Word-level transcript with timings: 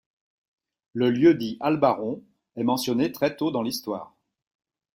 Le 0.93 1.11
lieu-dit 1.11 1.57
Albaron 1.59 2.23
est 2.55 2.63
mentionné 2.63 3.11
très 3.11 3.35
tôt 3.35 3.51
dans 3.51 3.61
l'Histoire. 3.61 4.15